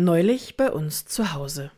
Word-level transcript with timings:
Neulich 0.00 0.56
bei 0.56 0.70
uns 0.70 1.06
zu 1.06 1.32
Hause. 1.32 1.72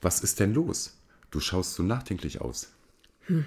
Was 0.00 0.24
ist 0.24 0.40
denn 0.40 0.52
los? 0.52 0.98
Du 1.30 1.38
schaust 1.38 1.74
so 1.74 1.84
nachdenklich 1.84 2.40
aus. 2.40 2.72
Hm. 3.26 3.46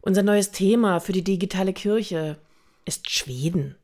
Unser 0.00 0.24
neues 0.24 0.50
Thema 0.50 0.98
für 0.98 1.12
die 1.12 1.22
digitale 1.22 1.72
Kirche 1.72 2.36
ist 2.86 3.08
Schweden. 3.08 3.76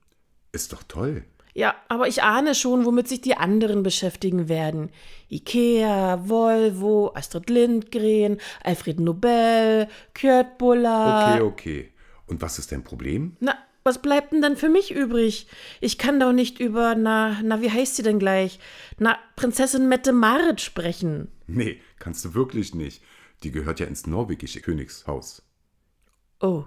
Ist 0.50 0.72
doch 0.72 0.82
toll. 0.82 1.22
Ja, 1.54 1.76
aber 1.86 2.08
ich 2.08 2.24
ahne 2.24 2.56
schon, 2.56 2.84
womit 2.84 3.06
sich 3.06 3.20
die 3.20 3.36
anderen 3.36 3.84
beschäftigen 3.84 4.48
werden. 4.48 4.90
Ikea, 5.28 6.28
Volvo, 6.28 7.12
Astrid 7.14 7.50
Lindgren, 7.50 8.38
Alfred 8.64 8.98
Nobel, 8.98 9.86
Kurt 10.20 10.58
Buller. 10.58 11.34
Okay, 11.34 11.42
okay. 11.42 11.92
Und 12.26 12.42
was 12.42 12.58
ist 12.58 12.72
dein 12.72 12.82
Problem? 12.82 13.36
Na, 13.38 13.56
was 13.82 14.02
bleibt 14.02 14.32
denn 14.32 14.42
dann 14.42 14.56
für 14.56 14.68
mich 14.68 14.92
übrig? 14.94 15.46
Ich 15.80 15.98
kann 15.98 16.20
doch 16.20 16.32
nicht 16.32 16.60
über, 16.60 16.94
na, 16.94 17.40
na, 17.42 17.62
wie 17.62 17.70
heißt 17.70 17.96
sie 17.96 18.02
denn 18.02 18.18
gleich? 18.18 18.58
Na, 18.98 19.18
Prinzessin 19.36 19.88
Mette 19.88 20.12
Marit 20.12 20.60
sprechen. 20.60 21.28
Nee, 21.46 21.80
kannst 21.98 22.24
du 22.24 22.34
wirklich 22.34 22.74
nicht. 22.74 23.02
Die 23.42 23.50
gehört 23.50 23.80
ja 23.80 23.86
ins 23.86 24.06
norwegische 24.06 24.60
Königshaus. 24.60 25.42
Oh. 26.40 26.64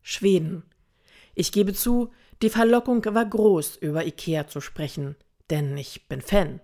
Schweden. 0.00 0.64
Ich 1.34 1.52
gebe 1.52 1.72
zu, 1.72 2.12
die 2.42 2.50
Verlockung 2.50 3.04
war 3.04 3.24
groß, 3.24 3.76
über 3.76 4.04
Ikea 4.04 4.48
zu 4.48 4.60
sprechen, 4.60 5.14
denn 5.48 5.76
ich 5.76 6.08
bin 6.08 6.20
Fan. 6.20 6.60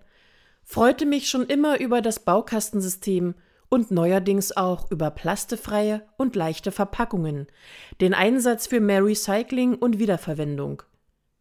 Freute 0.63 1.05
mich 1.05 1.29
schon 1.29 1.45
immer 1.45 1.79
über 1.79 2.01
das 2.01 2.19
Baukastensystem 2.25 3.33
und 3.69 3.91
neuerdings 3.91 4.55
auch 4.55 4.89
über 4.91 5.11
plastefreie 5.11 6.03
und 6.17 6.35
leichte 6.35 6.71
Verpackungen, 6.71 7.47
den 8.01 8.13
Einsatz 8.13 8.67
für 8.67 8.79
mehr 8.79 9.05
Recycling 9.05 9.75
und 9.75 9.99
Wiederverwendung. 9.99 10.83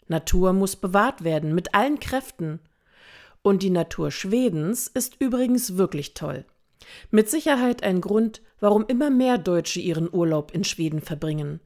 Natur 0.08 0.52
muss 0.52 0.77
bewahrt 0.77 1.25
werden 1.25 1.55
mit 1.55 1.75
allen 1.75 2.00
Kräften. 2.00 2.61
Und 3.42 3.62
die 3.62 3.70
Natur 3.70 4.11
Schwedens 4.11 4.89
ist 4.89 5.17
übrigens 5.20 5.77
wirklich 5.77 6.14
toll. 6.14 6.44
Mit 7.11 7.28
Sicherheit 7.28 7.83
ein 7.83 8.00
Grund, 8.00 8.42
warum 8.61 8.84
immer 8.86 9.11
mehr 9.11 9.39
Deutsche 9.39 9.80
ihren 9.80 10.12
Urlaub 10.12 10.52
in 10.52 10.64
Schweden 10.64 11.00
verbringen. 11.00 11.61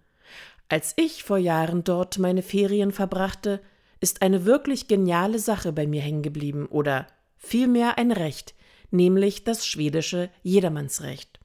Als 0.68 0.94
ich 0.96 1.22
vor 1.22 1.38
Jahren 1.38 1.84
dort 1.84 2.18
meine 2.18 2.42
Ferien 2.42 2.92
verbrachte, 2.92 3.60
ist 4.00 4.22
eine 4.22 4.44
wirklich 4.44 4.88
geniale 4.88 5.38
Sache 5.38 5.72
bei 5.72 5.86
mir 5.86 6.00
hängen 6.00 6.22
geblieben 6.22 6.66
oder 6.66 7.06
vielmehr 7.36 7.98
ein 7.98 8.10
Recht, 8.10 8.54
nämlich 8.92 9.44
das 9.44 9.66
schwedische 9.66 10.30
Jedermannsrecht. 10.42 11.40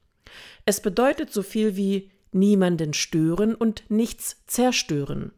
Es 0.64 0.80
bedeutet 0.80 1.32
so 1.32 1.42
viel 1.42 1.76
wie 1.76 2.10
niemanden 2.32 2.94
stören 2.94 3.54
und 3.54 3.84
nichts 3.88 4.36
zerstören. 4.46 5.32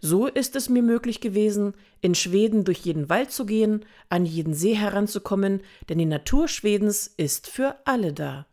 So 0.00 0.26
ist 0.26 0.56
es 0.56 0.68
mir 0.68 0.82
möglich 0.82 1.20
gewesen, 1.20 1.74
in 2.00 2.14
Schweden 2.14 2.64
durch 2.64 2.78
jeden 2.78 3.08
Wald 3.08 3.30
zu 3.30 3.46
gehen, 3.46 3.84
an 4.08 4.26
jeden 4.26 4.54
See 4.54 4.74
heranzukommen, 4.74 5.60
denn 5.88 5.98
die 5.98 6.06
Natur 6.06 6.48
Schwedens 6.48 7.06
ist 7.06 7.46
für 7.46 7.76
alle 7.84 8.12
da. 8.12 8.46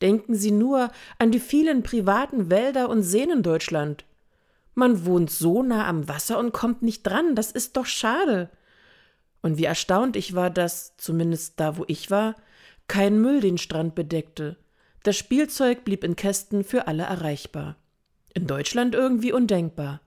Denken 0.00 0.34
Sie 0.34 0.52
nur 0.52 0.90
an 1.18 1.30
die 1.30 1.40
vielen 1.40 1.82
privaten 1.82 2.50
Wälder 2.50 2.88
und 2.88 3.02
Seen 3.02 3.30
in 3.30 3.42
Deutschland. 3.42 4.04
Man 4.74 5.04
wohnt 5.04 5.30
so 5.30 5.62
nah 5.62 5.86
am 5.88 6.08
Wasser 6.08 6.38
und 6.38 6.52
kommt 6.52 6.82
nicht 6.82 7.02
dran, 7.02 7.34
das 7.34 7.50
ist 7.50 7.76
doch 7.76 7.86
schade. 7.86 8.48
Und 9.42 9.58
wie 9.58 9.64
erstaunt 9.64 10.16
ich 10.16 10.34
war, 10.34 10.50
dass, 10.50 10.96
zumindest 10.96 11.58
da 11.58 11.76
wo 11.76 11.84
ich 11.86 12.10
war, 12.10 12.36
kein 12.88 13.20
Müll 13.20 13.40
den 13.40 13.58
Strand 13.58 13.94
bedeckte. 13.94 14.56
Das 15.02 15.16
Spielzeug 15.16 15.84
blieb 15.84 16.04
in 16.04 16.16
Kästen 16.16 16.64
für 16.64 16.86
alle 16.86 17.04
erreichbar. 17.04 17.76
In 18.34 18.46
Deutschland 18.46 18.94
irgendwie 18.94 19.32
undenkbar. 19.32 20.00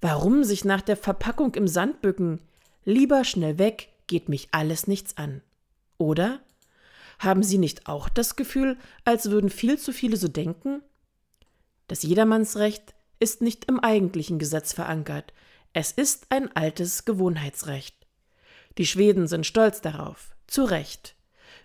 Warum 0.00 0.44
sich 0.44 0.64
nach 0.64 0.80
der 0.80 0.96
Verpackung 0.96 1.54
im 1.54 1.66
Sand 1.66 2.02
bücken? 2.02 2.40
Lieber 2.84 3.24
schnell 3.24 3.58
weg, 3.58 3.88
geht 4.06 4.28
mich 4.28 4.48
alles 4.52 4.86
nichts 4.86 5.16
an. 5.16 5.42
Oder? 5.98 6.40
Haben 7.18 7.42
Sie 7.42 7.58
nicht 7.58 7.86
auch 7.86 8.08
das 8.08 8.36
Gefühl, 8.36 8.76
als 9.04 9.30
würden 9.30 9.50
viel 9.50 9.78
zu 9.78 9.92
viele 9.92 10.16
so 10.16 10.28
denken? 10.28 10.82
Das 11.86 12.02
Jedermannsrecht 12.02 12.94
ist 13.20 13.42
nicht 13.42 13.66
im 13.66 13.78
eigentlichen 13.78 14.38
Gesetz 14.38 14.72
verankert, 14.72 15.32
es 15.72 15.92
ist 15.92 16.26
ein 16.30 16.54
altes 16.56 17.04
Gewohnheitsrecht. 17.04 17.94
Die 18.78 18.86
Schweden 18.86 19.26
sind 19.26 19.46
stolz 19.46 19.80
darauf, 19.80 20.34
zu 20.46 20.64
Recht. 20.64 21.14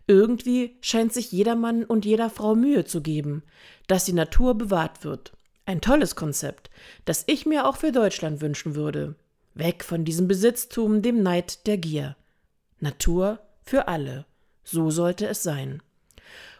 Irgendwie 0.08 0.78
scheint 0.82 1.14
sich 1.14 1.32
jedermann 1.32 1.84
und 1.84 2.06
jeder 2.06 2.30
Frau 2.30 2.56
Mühe 2.56 2.86
zu 2.86 3.02
geben, 3.02 3.44
dass 3.88 4.06
die 4.06 4.14
Natur 4.14 4.56
bewahrt 4.56 5.04
wird. 5.04 5.34
Ein 5.66 5.82
tolles 5.82 6.16
Konzept, 6.16 6.70
das 7.04 7.26
ich 7.28 7.46
mir 7.46 7.68
auch 7.68 7.78
für 7.78 7.92
Deutschland 7.92 8.40
wünschen 8.40 8.76
würde. 8.76 9.16
Weg 9.54 9.84
von 9.84 10.06
diesem 10.06 10.28
Besitztum, 10.28 11.02
dem 11.02 11.24
Neid 11.24 11.68
der 11.68 11.78
Gier. 11.78 12.16
Natur 12.80 13.40
für 13.64 13.88
alle. 13.88 14.26
So 14.64 14.92
sollte 14.92 15.28
es 15.28 15.44
sein. 15.44 15.82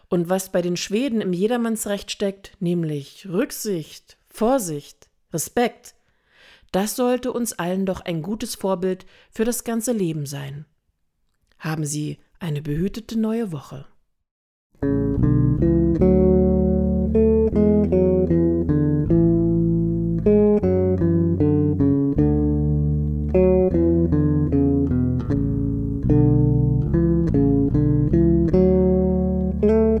Und 0.08 0.28
was 0.28 0.52
bei 0.52 0.62
den 0.62 0.76
Schweden 0.76 1.20
im 1.20 1.32
Jedermannsrecht 1.32 2.10
steckt, 2.10 2.52
nämlich 2.60 3.26
Rücksicht, 3.28 4.16
Vorsicht, 4.28 5.08
Respekt, 5.32 5.94
das 6.72 6.96
sollte 6.96 7.32
uns 7.32 7.54
allen 7.54 7.86
doch 7.86 8.00
ein 8.00 8.22
gutes 8.22 8.54
Vorbild 8.54 9.06
für 9.30 9.44
das 9.44 9.64
ganze 9.64 9.92
Leben 9.92 10.26
sein. 10.26 10.66
Haben 11.58 11.84
Sie 11.84 12.18
eine 12.38 12.62
behütete 12.62 13.18
neue 13.18 13.52
Woche. 13.52 13.86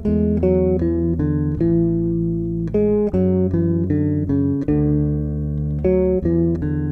thank 0.00 0.44
you 0.44 0.57
Música 6.20 6.87